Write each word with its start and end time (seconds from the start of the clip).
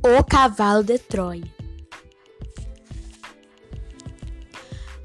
O 0.00 0.22
cavalo 0.22 0.84
de 0.84 0.96
Troia. 0.96 1.42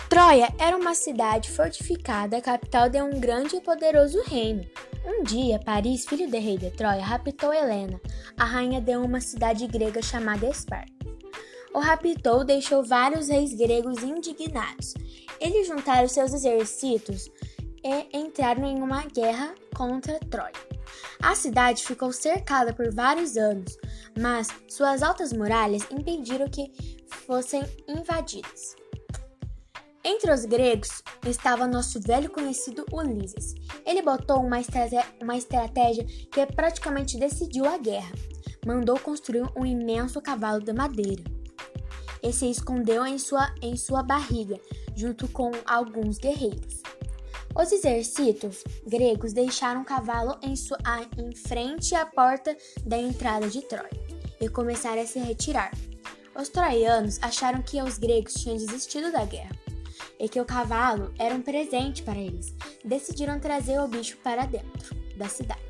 Troia 0.08 0.54
era 0.60 0.78
uma 0.78 0.94
cidade 0.94 1.50
fortificada, 1.50 2.40
capital 2.40 2.88
de 2.90 3.02
um 3.02 3.20
grande 3.20 3.56
e 3.56 3.62
poderoso 3.62 4.22
reino. 4.22 4.64
Um 5.04 5.24
dia, 5.24 5.60
Paris, 5.60 6.06
filho 6.06 6.30
do 6.30 6.38
rei 6.38 6.60
de 6.60 6.70
Troia, 6.70 7.04
raptou 7.04 7.52
Helena, 7.52 8.00
a 8.38 8.46
rainha 8.46 8.80
de 8.80 8.96
uma 8.96 9.20
cidade 9.20 9.66
grega 9.66 10.02
chamada 10.02 10.48
Esparta. 10.48 10.94
O 11.74 11.80
raptou 11.80 12.46
deixou 12.46 12.84
vários 12.84 13.30
reis 13.30 13.52
gregos 13.56 14.04
indignados. 14.04 14.94
Eles 15.40 15.68
juntaram 15.68 16.08
seus 16.08 16.34
exércitos 16.34 17.32
e 17.84 18.16
entraram 18.16 18.64
em 18.64 18.80
uma 18.80 19.04
guerra 19.08 19.56
contra 19.76 20.20
Troia. 20.20 20.73
A 21.22 21.36
cidade 21.36 21.84
ficou 21.84 22.12
cercada 22.12 22.74
por 22.74 22.94
vários 22.94 23.38
anos, 23.38 23.78
mas 24.20 24.48
suas 24.68 25.02
altas 25.02 25.32
muralhas 25.32 25.88
impediram 25.92 26.50
que 26.50 26.72
fossem 27.26 27.64
invadidas. 27.88 28.76
Entre 30.06 30.32
os 30.34 30.44
gregos 30.44 31.02
estava 31.26 31.66
nosso 31.66 32.02
velho 32.02 32.30
conhecido 32.30 32.86
Ulisses. 32.92 33.56
Ele 33.86 34.02
botou 34.02 34.42
uma, 34.42 34.58
uma 35.22 35.38
estratégia 35.38 36.04
que 36.04 36.46
praticamente 36.48 37.18
decidiu 37.18 37.66
a 37.66 37.78
guerra. 37.78 38.12
Mandou 38.66 39.00
construir 39.00 39.50
um 39.56 39.66
imenso 39.66 40.22
cavalo 40.22 40.62
de 40.62 40.74
madeira 40.74 41.24
e 42.24 42.32
se 42.32 42.50
escondeu 42.50 43.06
em 43.06 43.18
sua, 43.18 43.54
em 43.62 43.76
sua 43.76 44.02
barriga, 44.02 44.60
junto 44.96 45.28
com 45.28 45.52
alguns 45.66 46.18
guerreiros. 46.18 46.82
Os 47.56 47.72
exércitos 47.72 48.64
gregos 48.86 49.32
deixaram 49.32 49.82
o 49.82 49.86
cavalo 49.86 50.38
em, 50.42 50.56
sua, 50.56 50.78
em 51.18 51.36
frente 51.36 51.94
à 51.94 52.06
porta 52.06 52.58
da 52.84 52.98
entrada 52.98 53.48
de 53.48 53.62
Troia 53.62 53.90
e 54.42 54.50
começaram 54.50 55.02
a 55.02 55.06
se 55.06 55.20
retirar. 55.20 55.72
Os 56.36 56.50
troianos 56.50 57.20
acharam 57.22 57.62
que 57.62 57.82
os 57.82 58.00
gregos 58.00 58.34
tinham 58.34 58.58
desistido 58.58 59.12
da 59.12 59.24
guerra 59.24 59.56
e 60.20 60.28
que 60.28 60.42
o 60.42 60.46
cavalo 60.46 61.14
era 61.20 61.36
um 61.36 61.42
presente 61.42 62.02
para 62.02 62.18
eles. 62.18 62.56
Decidiram 62.84 63.40
trazer 63.40 63.80
o 63.80 63.88
bicho 63.88 64.18
para 64.18 64.46
dentro 64.48 64.96
da 65.16 65.30
cidade. 65.30 65.62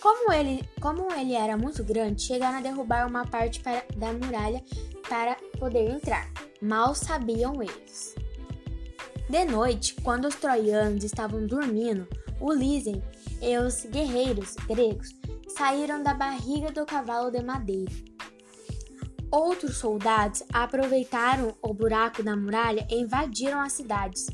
Como 0.00 0.30
ele, 0.30 0.68
como 0.80 1.10
ele 1.12 1.32
era 1.32 1.56
muito 1.56 1.82
grande, 1.82 2.22
chegaram 2.22 2.58
a 2.58 2.60
derrubar 2.60 3.08
uma 3.08 3.26
parte 3.26 3.60
para, 3.60 3.82
da 3.96 4.12
muralha 4.12 4.62
para 5.08 5.36
poder 5.58 5.90
entrar. 5.90 6.30
Mal 6.60 6.94
sabiam 6.94 7.62
eles. 7.62 8.14
De 9.28 9.44
noite, 9.44 9.94
quando 10.02 10.26
os 10.28 10.36
troianos 10.36 11.02
estavam 11.02 11.46
dormindo, 11.46 12.06
Ulisses 12.40 13.02
e 13.42 13.58
os 13.58 13.84
guerreiros 13.86 14.54
gregos 14.68 15.08
saíram 15.48 16.02
da 16.02 16.14
barriga 16.14 16.70
do 16.70 16.86
cavalo 16.86 17.30
de 17.30 17.42
madeira. 17.42 17.92
Outros 19.30 19.78
soldados 19.78 20.42
aproveitaram 20.52 21.54
o 21.60 21.74
buraco 21.74 22.22
da 22.22 22.36
muralha 22.36 22.86
e 22.90 23.00
invadiram 23.00 23.60
as 23.60 23.72
cidades. 23.72 24.26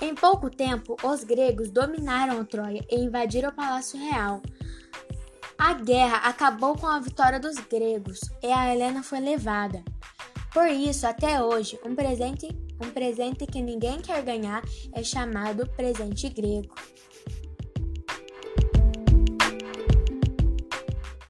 Em 0.00 0.14
pouco 0.14 0.48
tempo, 0.48 0.96
os 1.02 1.22
gregos 1.22 1.70
dominaram 1.70 2.40
a 2.40 2.44
Troia 2.44 2.84
e 2.90 2.96
invadiram 2.96 3.50
o 3.50 3.54
palácio 3.54 3.98
real. 3.98 4.40
A 5.58 5.74
guerra 5.74 6.18
acabou 6.18 6.76
com 6.76 6.86
a 6.86 7.00
vitória 7.00 7.40
dos 7.40 7.56
gregos 7.56 8.20
e 8.42 8.46
a 8.46 8.72
Helena 8.72 9.02
foi 9.02 9.20
levada. 9.20 9.82
Por 10.56 10.68
isso, 10.68 11.06
até 11.06 11.42
hoje, 11.42 11.78
um 11.84 11.94
presente 11.94 12.48
um 12.82 12.90
presente 12.90 13.46
que 13.46 13.60
ninguém 13.60 14.00
quer 14.00 14.22
ganhar 14.22 14.62
é 14.92 15.02
chamado 15.02 15.66
presente 15.76 16.30
grego. 16.30 16.74